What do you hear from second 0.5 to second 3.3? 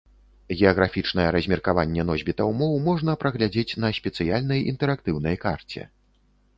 Геаграфічнае размеркаванне носьбітаў моў можна